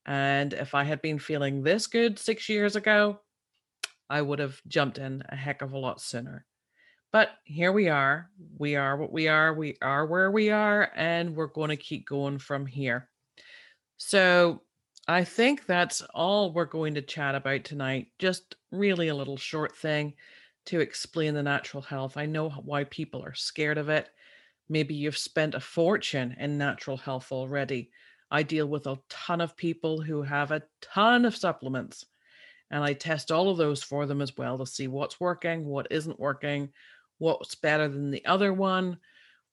and 0.06 0.54
if 0.54 0.76
I 0.76 0.84
had 0.84 1.02
been 1.02 1.20
feeling 1.20 1.64
this 1.64 1.88
good 1.88 2.20
six 2.20 2.50
years 2.50 2.76
ago, 2.76 3.20
I 4.10 4.22
would 4.22 4.40
have 4.40 4.62
jumped 4.68 4.98
in 4.98 5.24
a 5.30 5.36
heck 5.36 5.62
of 5.62 5.74
a 5.74 5.78
lot 5.78 6.02
sooner. 6.02 6.46
But 7.12 7.30
here 7.46 7.72
we 7.72 7.90
are. 7.90 8.30
We 8.58 8.76
are 8.76 8.98
what 8.98 9.12
we 9.12 9.28
are. 9.28 9.54
We 9.54 9.78
are 9.82 10.06
where 10.06 10.32
we 10.32 10.50
are, 10.50 10.92
and 10.96 11.36
we're 11.36 11.48
going 11.48 11.70
to 11.70 11.78
keep 11.78 12.08
going 12.08 12.40
from 12.40 12.66
here. 12.66 13.10
So 13.98 14.64
I 15.08 15.24
think 15.24 15.66
that's 15.66 16.02
all 16.14 16.52
we're 16.52 16.66
going 16.66 16.96
to 16.96 17.02
chat 17.02 17.36
about 17.36 17.64
tonight. 17.64 18.08
Just 18.20 18.56
really 18.72 19.10
a 19.10 19.16
little 19.16 19.38
short 19.38 19.78
thing 19.78 20.14
to 20.66 20.80
explain 20.80 21.34
the 21.34 21.44
natural 21.44 21.84
health. 21.84 22.18
I 22.18 22.26
know 22.26 22.50
why 22.50 22.86
people 22.86 23.24
are 23.24 23.34
scared 23.34 23.78
of 23.78 23.90
it. 23.90 24.10
Maybe 24.70 24.96
you've 24.96 25.18
spent 25.18 25.56
a 25.56 25.60
fortune 25.60 26.36
in 26.40 26.58
natural 26.58 26.98
health 26.98 27.32
already. 27.32 27.92
I 28.32 28.44
deal 28.44 28.66
with 28.66 28.88
a 28.88 29.00
ton 29.10 29.42
of 29.42 29.58
people 29.58 30.02
who 30.02 30.24
have 30.24 30.52
a 30.52 30.64
ton 30.82 31.26
of 31.26 31.36
supplements 31.36 32.06
and 32.72 32.84
I 32.84 32.94
test 32.94 33.32
all 33.32 33.50
of 33.50 33.58
those 33.58 33.84
for 33.84 34.08
them 34.08 34.20
as 34.20 34.36
well 34.36 34.58
to 34.58 34.66
see 34.66 34.88
what's 34.88 35.20
working, 35.20 35.66
what 35.66 35.88
isn't 35.92 36.20
working, 36.20 36.70
what's 37.20 37.54
better 37.54 37.88
than 37.88 38.10
the 38.10 38.26
other 38.26 38.52
one, 38.52 38.98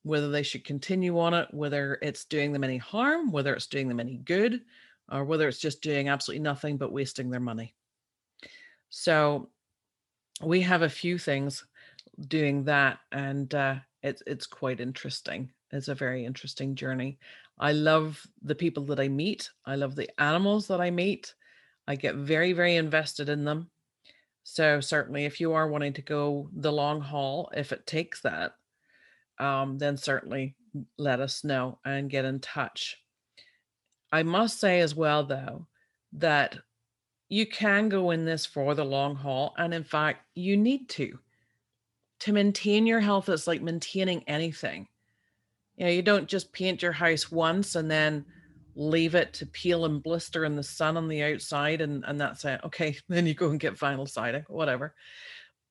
whether 0.05 0.31
they 0.31 0.43
should 0.43 0.65
continue 0.65 1.19
on 1.19 1.35
it, 1.35 1.49
whether 1.51 1.99
it's 2.01 2.25
doing 2.25 2.53
them 2.53 2.65
any 2.65 2.79
harm, 2.79 3.31
whether 3.31 3.53
it's 3.53 3.67
doing 3.67 3.89
them 3.89 4.01
any 4.01 4.17
good, 4.17 4.63
or 5.13 5.25
whether 5.25 5.47
it's 5.49 5.59
just 5.59 5.83
doing 5.83 6.09
absolutely 6.09 6.43
nothing 6.43 6.79
but 6.79 6.93
wasting 6.93 7.29
their 7.29 7.41
money. 7.41 7.75
So 8.89 9.51
we 10.43 10.61
have 10.63 10.83
a 10.83 10.89
few 10.89 11.19
things 11.19 11.65
doing 12.29 12.65
that, 12.65 12.99
and 13.13 13.55
uh, 13.55 13.77
it's 14.03 14.23
it's 14.27 14.47
quite 14.47 14.81
interesting. 14.81 15.51
It's 15.73 15.89
a 15.89 15.95
very 15.95 16.25
interesting 16.25 16.75
journey. 16.75 17.19
I 17.59 17.73
love 17.73 18.27
the 18.43 18.55
people 18.55 18.85
that 18.87 18.99
I 18.99 19.09
meet. 19.09 19.51
I 19.67 19.77
love 19.77 19.95
the 19.95 20.09
animals 20.21 20.67
that 20.69 20.81
I 20.81 20.91
meet. 20.91 21.35
I 21.87 21.95
get 21.95 22.15
very, 22.15 22.53
very 22.53 22.77
invested 22.77 23.29
in 23.29 23.45
them. 23.45 23.71
So 24.45 24.81
certainly, 24.81 25.27
if 25.27 25.41
you 25.41 25.53
are 25.53 25.69
wanting 25.69 25.93
to 25.95 26.03
go 26.03 26.49
the 26.53 26.73
long 26.73 27.01
haul, 27.01 27.51
if 27.55 27.73
it 27.73 27.87
takes 27.87 28.23
that, 28.23 28.53
um, 29.39 29.79
then 29.79 29.97
certainly 29.97 30.57
let 30.99 31.21
us 31.21 31.45
know 31.45 31.79
and 31.85 32.11
get 32.11 32.25
in 32.25 32.41
touch. 32.41 32.97
I 34.13 34.23
must 34.23 34.59
say 34.59 34.81
as 34.81 34.95
well, 34.95 35.25
though, 35.25 35.67
that 36.15 36.59
you 37.31 37.47
can 37.47 37.89
go 37.89 38.11
in 38.11 38.27
this 38.27 38.45
for 38.45 38.75
the 38.75 38.85
long 38.85 39.15
haul, 39.15 39.55
and 39.57 39.73
in 39.73 39.85
fact, 39.85 40.27
you 40.35 40.59
need 40.59 40.91
to. 40.91 41.19
To 42.21 42.33
maintain 42.35 42.87
your 42.87 43.01
health, 43.01 43.31
it's 43.31 43.47
like 43.47 43.63
maintaining 43.63 44.23
anything 44.29 44.89
you 45.81 45.87
know, 45.87 45.93
you 45.93 46.03
don't 46.03 46.29
just 46.29 46.53
paint 46.53 46.83
your 46.83 46.93
house 46.93 47.33
once 47.33 47.75
and 47.75 47.91
then 47.91 48.27
leave 48.75 49.15
it 49.15 49.33
to 49.33 49.47
peel 49.47 49.87
and 49.87 50.03
blister 50.03 50.45
in 50.45 50.55
the 50.55 50.63
sun 50.63 50.99
on 50.99 51.09
the 51.09 51.23
outside 51.23 51.81
and, 51.81 52.05
and 52.07 52.21
that's 52.21 52.45
it. 52.45 52.61
Okay, 52.65 52.99
then 53.09 53.27
you 53.27 53.33
go 53.33 53.49
and 53.49 53.59
get 53.59 53.79
vinyl 53.79 54.07
siding, 54.07 54.45
whatever. 54.49 54.95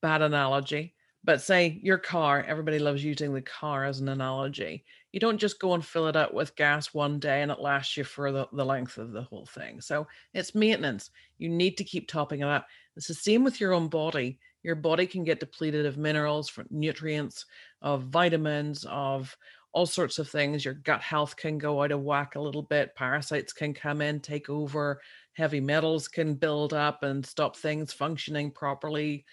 Bad 0.02 0.20
analogy. 0.20 0.94
But 1.22 1.40
say 1.42 1.78
your 1.80 1.98
car, 1.98 2.42
everybody 2.42 2.80
loves 2.80 3.04
using 3.04 3.32
the 3.32 3.42
car 3.42 3.84
as 3.84 4.00
an 4.00 4.08
analogy. 4.08 4.84
You 5.12 5.20
don't 5.20 5.38
just 5.38 5.58
go 5.58 5.74
and 5.74 5.84
fill 5.84 6.06
it 6.08 6.16
up 6.16 6.32
with 6.32 6.56
gas 6.56 6.94
one 6.94 7.18
day 7.18 7.42
and 7.42 7.50
it 7.50 7.60
lasts 7.60 7.96
you 7.96 8.04
for 8.04 8.30
the, 8.30 8.46
the 8.52 8.64
length 8.64 8.96
of 8.98 9.12
the 9.12 9.22
whole 9.22 9.46
thing. 9.46 9.80
So 9.80 10.06
it's 10.34 10.54
maintenance. 10.54 11.10
You 11.38 11.48
need 11.48 11.76
to 11.78 11.84
keep 11.84 12.08
topping 12.08 12.40
it 12.40 12.48
up. 12.48 12.66
It's 12.96 13.08
the 13.08 13.14
same 13.14 13.42
with 13.42 13.60
your 13.60 13.72
own 13.72 13.88
body. 13.88 14.38
Your 14.62 14.74
body 14.74 15.06
can 15.06 15.24
get 15.24 15.40
depleted 15.40 15.86
of 15.86 15.96
minerals, 15.96 16.52
nutrients, 16.70 17.46
of 17.82 18.04
vitamins, 18.04 18.84
of 18.88 19.36
all 19.72 19.86
sorts 19.86 20.18
of 20.18 20.28
things. 20.28 20.64
Your 20.64 20.74
gut 20.74 21.00
health 21.00 21.36
can 21.36 21.58
go 21.58 21.82
out 21.82 21.92
of 21.92 22.02
whack 22.02 22.34
a 22.34 22.40
little 22.40 22.62
bit. 22.62 22.94
Parasites 22.94 23.52
can 23.52 23.72
come 23.72 24.02
in, 24.02 24.20
take 24.20 24.50
over. 24.50 25.00
Heavy 25.32 25.60
metals 25.60 26.08
can 26.08 26.34
build 26.34 26.74
up 26.74 27.02
and 27.02 27.24
stop 27.24 27.56
things 27.56 27.92
functioning 27.92 28.50
properly. 28.50 29.24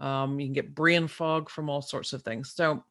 Um, 0.00 0.40
you 0.40 0.46
can 0.46 0.54
get 0.54 0.74
brain 0.74 1.06
fog 1.06 1.48
from 1.48 1.68
all 1.68 1.82
sorts 1.82 2.12
of 2.12 2.22
things. 2.22 2.52
So, 2.54 2.82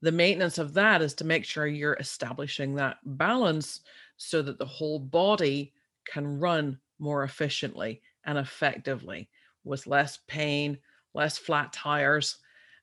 the 0.00 0.12
maintenance 0.12 0.58
of 0.58 0.74
that 0.74 1.02
is 1.02 1.14
to 1.14 1.24
make 1.24 1.44
sure 1.44 1.66
you're 1.66 1.94
establishing 1.94 2.74
that 2.74 2.98
balance 3.04 3.80
so 4.16 4.42
that 4.42 4.58
the 4.58 4.66
whole 4.66 4.98
body 4.98 5.72
can 6.06 6.38
run 6.38 6.78
more 6.98 7.24
efficiently 7.24 8.00
and 8.24 8.38
effectively 8.38 9.28
with 9.64 9.86
less 9.86 10.18
pain, 10.26 10.78
less 11.14 11.38
flat 11.38 11.72
tires, 11.72 12.38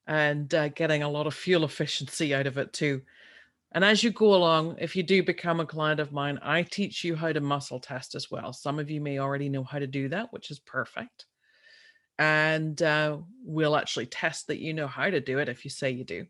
and 0.07 0.53
uh, 0.53 0.69
getting 0.69 1.03
a 1.03 1.09
lot 1.09 1.27
of 1.27 1.33
fuel 1.33 1.63
efficiency 1.63 2.33
out 2.33 2.47
of 2.47 2.57
it 2.57 2.73
too. 2.73 3.01
And 3.71 3.83
as 3.83 4.03
you 4.03 4.11
go 4.11 4.35
along, 4.35 4.77
if 4.79 4.95
you 4.95 5.03
do 5.03 5.21
become 5.23 5.59
a 5.59 5.65
client 5.65 5.99
of 5.99 6.13
mine, 6.13 6.39
I 6.41 6.61
teach 6.63 7.03
you 7.03 7.15
how 7.15 7.33
to 7.33 7.41
muscle 7.41 7.79
test 7.79 8.15
as 8.15 8.31
well. 8.31 8.53
Some 8.53 8.79
of 8.79 8.89
you 8.89 9.01
may 9.01 9.19
already 9.19 9.49
know 9.49 9.63
how 9.63 9.79
to 9.79 9.87
do 9.87 10.07
that, 10.09 10.31
which 10.31 10.49
is 10.51 10.59
perfect. 10.59 11.25
And 12.17 12.81
uh, 12.81 13.17
we'll 13.43 13.75
actually 13.75 14.05
test 14.05 14.47
that 14.47 14.59
you 14.59 14.73
know 14.73 14.87
how 14.87 15.09
to 15.09 15.19
do 15.19 15.39
it 15.39 15.49
if 15.49 15.65
you 15.65 15.71
say 15.71 15.91
you 15.91 16.05
do. 16.05 16.25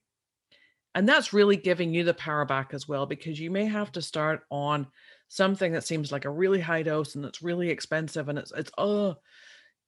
And 0.96 1.08
that's 1.08 1.34
really 1.34 1.58
giving 1.58 1.94
you 1.94 2.04
the 2.04 2.14
power 2.14 2.46
back 2.46 2.74
as 2.74 2.88
well, 2.88 3.06
because 3.06 3.40
you 3.40 3.52
may 3.52 3.66
have 3.66 3.92
to 3.92 4.02
start 4.02 4.44
on 4.50 4.88
something 5.28 5.74
that 5.74 5.84
seems 5.84 6.12
like 6.12 6.26
a 6.26 6.30
really 6.30 6.62
high 6.62 6.84
dose 6.84 7.16
and 7.16 7.26
it's 7.26 7.42
really 7.42 7.70
expensive 7.70 8.30
and 8.30 8.40
it's 8.40 8.54
it's 8.56 8.72
oh 8.78 9.16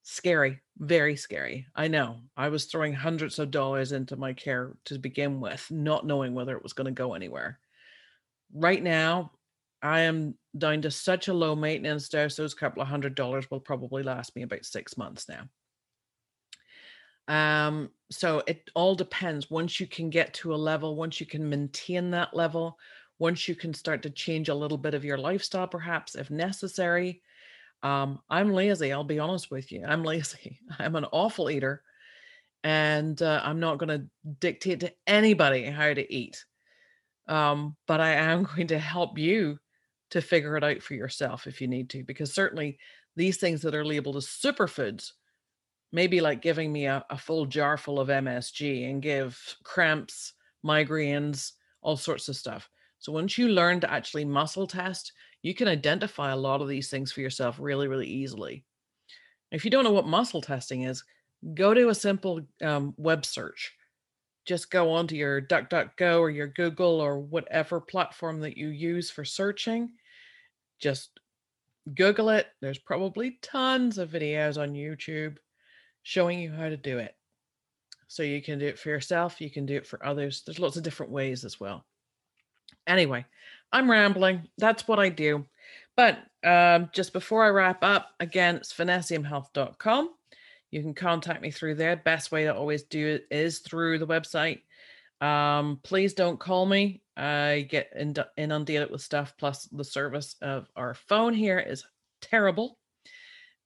scary, 0.03 0.61
very 0.77 1.15
scary. 1.15 1.65
I 1.75 1.87
know. 1.87 2.19
I 2.35 2.49
was 2.49 2.65
throwing 2.65 2.93
hundreds 2.93 3.39
of 3.39 3.51
dollars 3.51 3.91
into 3.91 4.15
my 4.15 4.33
care 4.33 4.75
to 4.85 4.97
begin 4.99 5.41
with, 5.41 5.65
not 5.69 6.05
knowing 6.05 6.33
whether 6.33 6.55
it 6.55 6.63
was 6.63 6.73
going 6.73 6.85
to 6.85 6.91
go 6.91 7.13
anywhere. 7.13 7.59
Right 8.53 8.81
now, 8.81 9.31
I 9.81 10.01
am 10.01 10.35
down 10.57 10.81
to 10.83 10.91
such 10.91 11.27
a 11.27 11.33
low 11.33 11.55
maintenance 11.55 12.09
dose, 12.09 12.35
those 12.35 12.53
couple 12.53 12.81
of 12.81 12.87
hundred 12.87 13.15
dollars 13.15 13.49
will 13.51 13.59
probably 13.59 14.01
last 14.03 14.35
me 14.35 14.43
about 14.43 14.65
six 14.65 14.97
months 14.97 15.27
now. 15.29 15.43
Um, 17.27 17.89
so 18.10 18.41
it 18.48 18.69
all 18.74 18.96
depends. 18.96 19.50
Once 19.50 19.79
you 19.79 19.88
can 19.88 20.10
get 20.10 20.34
to 20.36 20.53
a 20.53 20.55
level, 20.55 20.96
once 20.96 21.19
you 21.19 21.25
can 21.25 21.50
maintain 21.50 22.12
that 22.12 22.34
level, 22.34 22.77
once 23.19 23.48
you 23.48 23.55
can 23.55 23.74
start 23.74 24.01
to 24.03 24.10
change 24.10 24.50
a 24.50 24.55
little 24.55 24.77
bit 24.77 24.93
of 24.93 25.03
your 25.03 25.17
lifestyle, 25.17 25.67
perhaps 25.67 26.15
if 26.15 26.29
necessary. 26.29 27.22
Um, 27.84 28.19
I'm 28.29 28.53
lazy. 28.53 28.91
I'll 28.91 29.03
be 29.03 29.19
honest 29.19 29.51
with 29.51 29.72
you. 29.72 29.84
I'm 29.86 30.03
lazy. 30.05 30.60
I'm 30.79 30.96
an 30.96 31.05
awful 31.12 31.50
eater, 31.50 31.84
and 32.63 33.22
uh, 33.22 33.41
I'm 33.43 33.60
not 33.60 33.77
going 33.77 33.89
to 33.89 34.07
dictate 34.39 34.81
to 34.81 34.93
anybody 35.05 35.63
how 35.63 35.93
to 35.93 36.13
eat. 36.13 36.46
Um, 37.27 37.75
but 37.88 38.00
I 38.00 38.13
am 38.13 38.43
going 38.55 38.67
to 38.67 38.79
help 38.79 39.17
you 39.17 39.60
to 40.12 40.22
figure 40.22 40.55
it 40.55 40.63
out 40.63 40.81
for 40.81 40.93
yourself 40.93 41.48
if 41.48 41.60
you 41.60 41.67
need 41.67 41.89
to, 41.89 42.03
because 42.03 42.34
certainly 42.34 42.79
these 43.17 43.38
things 43.38 43.62
that 43.63 43.75
are 43.75 43.86
labeled 43.86 44.15
as 44.15 44.25
superfoods 44.25 45.12
maybe 45.91 46.22
like 46.22 46.41
giving 46.41 46.72
me 46.72 46.86
a, 46.86 47.06
a 47.10 47.17
full 47.17 47.46
jar 47.46 47.77
full 47.77 48.00
of 48.00 48.10
MSG 48.10 48.89
and 48.89 49.01
give 49.01 49.39
cramps, 49.63 50.34
migraines, 50.65 51.53
all 51.82 51.98
sorts 51.98 52.27
of 52.27 52.36
stuff. 52.36 52.70
So 53.00 53.12
once 53.12 53.38
you 53.38 53.48
learn 53.48 53.79
to 53.82 53.91
actually 53.91 54.25
muscle 54.25 54.67
test, 54.67 55.13
you 55.44 55.53
can 55.53 55.67
identify 55.67 56.32
a 56.32 56.38
lot 56.38 56.62
of 56.62 56.67
these 56.67 56.89
things 56.89 57.12
for 57.12 57.22
yourself 57.22 57.58
really, 57.60 57.88
really 57.88 58.08
easily. 58.08 58.65
If 59.51 59.63
you 59.63 59.72
don't 59.72 59.84
know 59.84 59.94
what 59.94 60.08
muscle 60.08 60.41
testing 60.41 60.84
is, 60.84 61.03
go 61.53 61.74
to 61.74 61.89
a 61.89 61.96
simple 61.96 62.41
um, 62.62 62.94
web 62.98 63.25
search. 63.25 63.74
Just 64.46 64.72
go 64.72 64.91
onto 64.91 65.15
your 65.15 65.41
DuckDuckGo 65.41 66.20
or 66.20 66.29
your 66.29 66.48
Google 66.48 67.00
or 67.00 67.20
whatever 67.20 67.79
platform 67.79 68.39
that 68.41 68.58
you 68.58 68.70
use 68.70 69.10
for 69.10 69.24
searching. 69.24 69.91
Just 70.79 71.20
Google 71.96 72.29
it. 72.29 72.48
There's 72.62 72.79
probably 72.79 73.39
tons 73.41 73.97
of 73.97 74.10
videos 74.10 74.62
on 74.62 74.73
YouTube 74.73 75.38
showing 76.08 76.39
you 76.39 76.50
how 76.50 76.70
to 76.70 76.78
do 76.78 77.00
it. 77.00 77.13
So 78.08 78.24
you 78.24 78.41
can 78.41 78.60
do 78.60 78.65
it 78.65 78.80
for 78.80 78.88
yourself, 78.88 79.41
you 79.41 79.50
can 79.50 79.65
do 79.65 79.76
it 79.76 79.86
for 79.86 80.04
others. 80.06 80.41
There's 80.46 80.58
lots 80.58 80.78
of 80.78 80.84
different 80.84 81.12
ways 81.12 81.43
as 81.43 81.60
well. 81.60 81.84
Anyway, 82.88 83.26
I'm 83.74 83.91
rambling. 83.91 84.48
That's 84.58 84.88
what 84.88 85.00
I 85.00 85.10
do. 85.10 85.46
But 85.98 86.20
um, 86.46 86.89
just 86.93 87.12
before 87.12 87.43
I 87.43 87.50
wrap 87.50 87.84
up, 87.84 88.12
again, 88.22 88.56
it's 88.56 88.72
finessiumhealth.com. 88.72 90.12
You 90.72 90.82
can 90.82 90.93
contact 90.93 91.41
me 91.41 91.52
through 91.52 91.76
there. 91.76 91.98
Best 91.98 92.32
way 92.32 92.46
to 92.46 92.56
always 92.56 92.84
do 92.84 93.06
it 93.06 93.28
is 93.30 93.60
through 93.60 94.00
the 94.00 94.08
website. 94.08 94.62
Um, 95.20 95.82
please 95.84 96.13
don't 96.13 96.39
call 96.39 96.65
me. 96.65 97.02
I 97.17 97.67
get 97.70 97.91
inundated 98.38 98.91
with 98.91 99.02
stuff. 99.02 99.34
Plus, 99.38 99.65
the 99.74 99.84
service 99.84 100.38
of 100.41 100.70
our 100.78 100.93
phone 100.93 101.34
here 101.34 101.60
is 101.60 101.84
terrible 102.22 102.78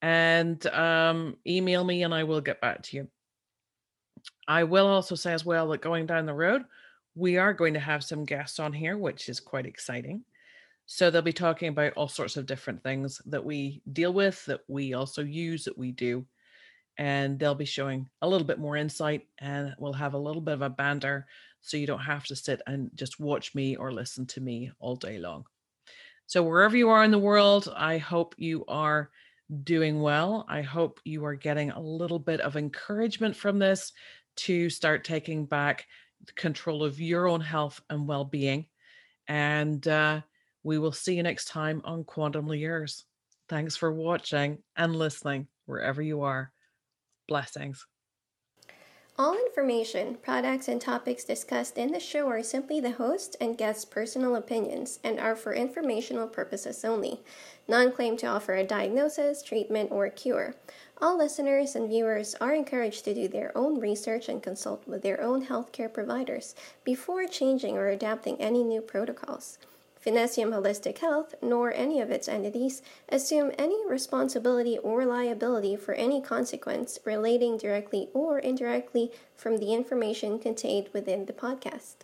and 0.02 0.66
um, 0.68 1.38
email 1.46 1.84
me 1.84 2.04
and 2.04 2.14
I 2.14 2.24
will 2.24 2.42
get 2.42 2.62
back 2.62 2.82
to 2.84 2.98
you. 2.98 3.08
I 4.48 4.64
will 4.64 4.88
also 4.88 5.16
say 5.16 5.34
as 5.34 5.46
well 5.46 5.68
that 5.70 5.82
going 5.82 6.06
down 6.06 6.26
the 6.26 6.34
road, 6.34 6.64
we 7.16 7.38
are 7.38 7.54
going 7.54 7.74
to 7.74 7.80
have 7.80 8.04
some 8.04 8.26
guests 8.26 8.60
on 8.60 8.74
here, 8.74 8.98
which 8.98 9.30
is 9.30 9.40
quite 9.40 9.66
exciting. 9.66 10.24
So 10.86 11.10
they'll 11.10 11.22
be 11.22 11.34
talking 11.34 11.70
about 11.70 11.94
all 11.94 12.08
sorts 12.08 12.38
of 12.38 12.46
different 12.46 12.84
things 12.84 13.22
that 13.28 13.44
we 13.44 13.82
deal 13.94 14.12
with, 14.12 14.44
that 14.46 14.62
we 14.68 14.94
also 14.94 15.22
use, 15.22 15.64
that 15.66 15.78
we 15.78 15.92
do. 15.92 16.26
And 16.98 17.40
they'll 17.40 17.56
be 17.56 17.66
showing 17.66 18.10
a 18.22 18.28
little 18.28 18.46
bit 18.46 18.60
more 18.60 18.76
insight 18.76 19.28
and 19.40 19.74
we'll 19.78 19.94
have 19.94 20.14
a 20.14 20.20
little 20.20 20.42
bit 20.42 20.56
of 20.56 20.62
a 20.62 20.70
banter 20.70 21.28
so 21.62 21.78
you 21.78 21.88
don't 21.88 22.00
have 22.00 22.26
to 22.26 22.36
sit 22.36 22.62
and 22.68 22.90
just 22.96 23.20
watch 23.20 23.56
me 23.56 23.76
or 23.76 23.92
listen 23.94 24.26
to 24.28 24.42
me 24.42 24.72
all 24.80 24.96
day 24.96 25.18
long. 25.18 25.46
So, 26.26 26.44
wherever 26.44 26.76
you 26.76 26.90
are 26.90 27.04
in 27.04 27.12
the 27.12 27.20
world, 27.20 27.72
I 27.76 27.98
hope 27.98 28.36
you 28.38 28.66
are 28.68 29.12
doing 29.64 30.02
well. 30.02 30.46
I 30.48 30.62
hope 30.62 31.00
you 31.04 31.26
are 31.26 31.36
getting 31.36 31.72
a 31.72 31.80
little 31.80 32.20
bit 32.20 32.42
of 32.42 32.56
encouragement 32.56 33.36
from 33.36 33.60
this 33.60 33.92
to 34.38 34.70
start 34.70 35.04
taking 35.04 35.46
back 35.46 35.86
control 36.36 36.84
of 36.84 37.00
your 37.00 37.28
own 37.28 37.42
health 37.42 37.82
and 37.90 38.08
well 38.08 38.26
being. 38.26 38.66
And 39.28 39.86
uh, 39.88 40.22
we 40.64 40.78
will 40.78 40.92
see 40.92 41.16
you 41.16 41.24
next 41.24 41.46
time 41.46 41.82
on 41.84 42.04
Quantum 42.04 42.48
Yours. 42.54 43.06
Thanks 43.50 43.76
for 43.76 43.92
watching 43.92 44.60
and 44.76 44.96
listening 44.96 45.48
wherever 45.66 46.02
you 46.02 46.22
are. 46.22 46.52
Blessings. 47.28 47.86
All 49.22 49.36
information, 49.36 50.18
products, 50.24 50.68
and 50.68 50.82
topics 50.82 51.24
discussed 51.24 51.78
in 51.78 51.92
the 51.92 52.00
show 52.00 52.28
are 52.28 52.42
simply 52.42 52.80
the 52.80 52.90
host 52.90 53.38
and 53.40 53.56
guest's 53.56 53.86
personal 53.86 54.36
opinions 54.36 54.98
and 55.04 55.20
are 55.20 55.36
for 55.36 55.54
informational 55.54 56.28
purposes 56.28 56.84
only. 56.84 57.20
None 57.68 57.92
claim 57.92 58.18
to 58.18 58.26
offer 58.26 58.56
a 58.56 58.64
diagnosis, 58.64 59.44
treatment, 59.44 59.92
or 59.92 60.10
cure. 60.10 60.56
All 61.00 61.20
listeners 61.20 61.76
and 61.76 61.88
viewers 61.88 62.34
are 62.42 62.56
encouraged 62.56 63.06
to 63.06 63.14
do 63.14 63.28
their 63.28 63.56
own 63.56 63.80
research 63.80 64.28
and 64.28 64.42
consult 64.42 64.88
with 64.88 65.04
their 65.04 65.22
own 65.22 65.46
healthcare 65.46 65.94
providers 65.94 66.56
before 66.84 67.28
changing 67.28 67.78
or 67.78 67.90
adapting 67.90 68.42
any 68.42 68.64
new 68.64 68.82
protocols. 68.82 69.60
Finessium 70.04 70.50
Holistic 70.50 70.98
Health, 70.98 71.36
nor 71.42 71.72
any 71.74 72.02
of 72.02 72.10
its 72.10 72.28
entities, 72.28 72.82
assume 73.10 73.52
any 73.58 73.86
responsibility 73.88 74.78
or 74.80 75.06
liability 75.06 75.76
for 75.76 75.94
any 75.94 76.22
consequence 76.22 76.98
relating 77.06 77.58
directly 77.58 78.10
or 78.14 78.40
indirectly 78.40 79.12
from 79.36 79.58
the 79.58 79.74
information 79.74 80.40
contained 80.40 80.90
within 80.92 81.26
the 81.26 81.34
podcast. 81.34 81.98